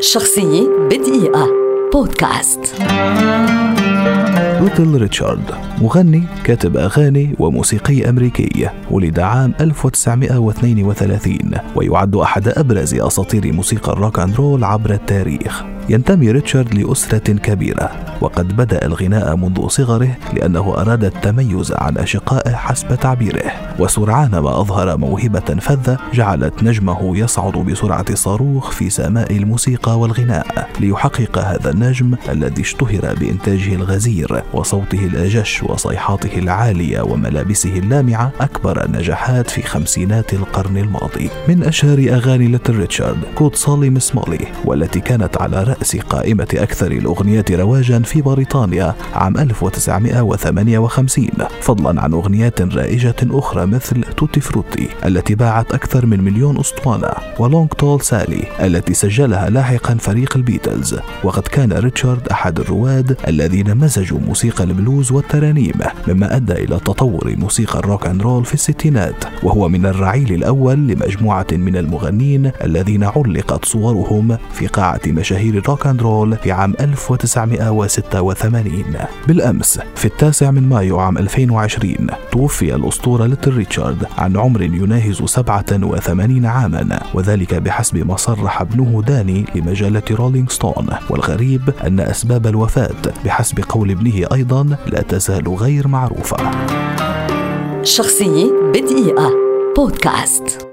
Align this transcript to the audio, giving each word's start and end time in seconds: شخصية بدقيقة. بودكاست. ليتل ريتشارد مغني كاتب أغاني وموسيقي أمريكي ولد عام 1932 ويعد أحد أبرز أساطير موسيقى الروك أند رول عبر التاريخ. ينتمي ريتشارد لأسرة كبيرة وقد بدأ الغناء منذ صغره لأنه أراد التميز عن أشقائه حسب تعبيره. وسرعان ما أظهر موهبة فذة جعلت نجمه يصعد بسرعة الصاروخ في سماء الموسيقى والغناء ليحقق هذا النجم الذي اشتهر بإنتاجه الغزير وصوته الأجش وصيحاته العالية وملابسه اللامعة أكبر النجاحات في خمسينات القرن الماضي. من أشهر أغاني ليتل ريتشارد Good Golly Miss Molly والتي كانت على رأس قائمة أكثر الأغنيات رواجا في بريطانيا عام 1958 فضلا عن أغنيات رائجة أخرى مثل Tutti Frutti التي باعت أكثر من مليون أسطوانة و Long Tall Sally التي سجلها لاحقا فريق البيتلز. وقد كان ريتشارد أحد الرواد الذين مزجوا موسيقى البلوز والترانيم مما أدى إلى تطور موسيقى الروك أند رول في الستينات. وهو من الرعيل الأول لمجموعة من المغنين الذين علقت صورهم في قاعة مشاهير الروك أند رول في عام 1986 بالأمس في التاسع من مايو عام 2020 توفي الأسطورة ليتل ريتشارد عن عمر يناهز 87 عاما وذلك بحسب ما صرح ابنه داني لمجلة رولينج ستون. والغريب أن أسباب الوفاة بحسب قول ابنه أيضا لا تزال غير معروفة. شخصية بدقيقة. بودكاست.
شخصية 0.00 0.68
بدقيقة. 0.90 1.48
بودكاست. 1.92 2.60
ليتل 4.60 5.00
ريتشارد 5.00 5.50
مغني 5.80 6.22
كاتب 6.44 6.76
أغاني 6.76 7.34
وموسيقي 7.38 8.08
أمريكي 8.08 8.68
ولد 8.90 9.18
عام 9.18 9.54
1932 9.60 11.38
ويعد 11.76 12.16
أحد 12.16 12.48
أبرز 12.48 12.94
أساطير 12.94 13.52
موسيقى 13.52 13.92
الروك 13.92 14.18
أند 14.18 14.34
رول 14.36 14.64
عبر 14.64 14.90
التاريخ. 14.90 15.62
ينتمي 15.88 16.30
ريتشارد 16.30 16.74
لأسرة 16.74 17.32
كبيرة 17.32 17.90
وقد 18.20 18.56
بدأ 18.56 18.86
الغناء 18.86 19.36
منذ 19.36 19.68
صغره 19.68 20.16
لأنه 20.32 20.74
أراد 20.78 21.04
التميز 21.04 21.72
عن 21.72 21.98
أشقائه 21.98 22.54
حسب 22.54 22.94
تعبيره. 22.94 23.42
وسرعان 23.78 24.30
ما 24.30 24.60
أظهر 24.60 24.96
موهبة 24.96 25.40
فذة 25.40 25.98
جعلت 26.14 26.62
نجمه 26.62 27.18
يصعد 27.18 27.52
بسرعة 27.52 28.14
الصاروخ 28.14 28.70
في 28.70 28.90
سماء 28.90 29.36
الموسيقى 29.36 29.98
والغناء 29.98 30.68
ليحقق 30.80 31.38
هذا 31.38 31.70
النجم 31.70 32.14
الذي 32.28 32.62
اشتهر 32.62 33.14
بإنتاجه 33.20 33.74
الغزير 33.74 34.42
وصوته 34.52 35.06
الأجش 35.06 35.62
وصيحاته 35.62 36.38
العالية 36.38 37.00
وملابسه 37.00 37.78
اللامعة 37.78 38.32
أكبر 38.40 38.84
النجاحات 38.84 39.50
في 39.50 39.62
خمسينات 39.62 40.34
القرن 40.34 40.76
الماضي. 40.76 41.30
من 41.48 41.62
أشهر 41.62 41.98
أغاني 41.98 42.46
ليتل 42.46 42.76
ريتشارد 42.76 43.18
Good 43.34 43.54
Golly 43.54 43.90
Miss 43.90 44.14
Molly 44.14 44.46
والتي 44.64 45.00
كانت 45.00 45.42
على 45.42 45.62
رأس 45.62 45.75
قائمة 46.08 46.48
أكثر 46.54 46.90
الأغنيات 46.90 47.52
رواجا 47.52 47.98
في 47.98 48.22
بريطانيا 48.22 48.94
عام 49.14 49.36
1958 49.36 51.28
فضلا 51.60 52.02
عن 52.02 52.12
أغنيات 52.12 52.62
رائجة 52.62 53.16
أخرى 53.22 53.66
مثل 53.66 54.02
Tutti 54.02 54.40
Frutti 54.40 54.88
التي 55.04 55.34
باعت 55.34 55.72
أكثر 55.72 56.06
من 56.06 56.20
مليون 56.20 56.58
أسطوانة 56.58 57.10
و 57.38 57.44
Long 57.44 57.68
Tall 57.68 58.00
Sally 58.00 58.44
التي 58.60 58.94
سجلها 58.94 59.50
لاحقا 59.50 59.94
فريق 59.94 60.36
البيتلز. 60.36 60.96
وقد 61.24 61.42
كان 61.42 61.72
ريتشارد 61.72 62.28
أحد 62.28 62.60
الرواد 62.60 63.16
الذين 63.28 63.76
مزجوا 63.76 64.18
موسيقى 64.18 64.64
البلوز 64.64 65.12
والترانيم 65.12 65.74
مما 66.08 66.36
أدى 66.36 66.52
إلى 66.52 66.78
تطور 66.78 67.34
موسيقى 67.36 67.78
الروك 67.78 68.06
أند 68.06 68.22
رول 68.22 68.44
في 68.44 68.54
الستينات. 68.54 69.24
وهو 69.42 69.68
من 69.68 69.86
الرعيل 69.86 70.32
الأول 70.32 70.76
لمجموعة 70.76 71.46
من 71.52 71.76
المغنين 71.76 72.50
الذين 72.64 73.04
علقت 73.04 73.64
صورهم 73.64 74.38
في 74.52 74.66
قاعة 74.66 75.00
مشاهير 75.06 75.60
الروك 75.66 75.86
أند 75.86 76.02
رول 76.02 76.36
في 76.36 76.52
عام 76.52 76.74
1986 76.80 78.84
بالأمس 79.28 79.80
في 79.94 80.04
التاسع 80.04 80.50
من 80.50 80.68
مايو 80.68 80.98
عام 80.98 81.18
2020 81.18 82.06
توفي 82.32 82.74
الأسطورة 82.74 83.26
ليتل 83.26 83.56
ريتشارد 83.56 84.06
عن 84.18 84.36
عمر 84.36 84.62
يناهز 84.62 85.22
87 85.22 86.46
عاما 86.46 87.00
وذلك 87.14 87.54
بحسب 87.54 88.06
ما 88.06 88.16
صرح 88.16 88.60
ابنه 88.60 89.02
داني 89.06 89.44
لمجلة 89.54 90.02
رولينج 90.10 90.50
ستون. 90.50 90.88
والغريب 91.10 91.62
أن 91.86 92.00
أسباب 92.00 92.46
الوفاة 92.46 92.94
بحسب 93.24 93.64
قول 93.68 93.90
ابنه 93.90 94.26
أيضا 94.32 94.76
لا 94.86 95.02
تزال 95.02 95.48
غير 95.48 95.88
معروفة. 95.88 96.36
شخصية 97.82 98.52
بدقيقة. 98.74 99.30
بودكاست. 99.76 100.65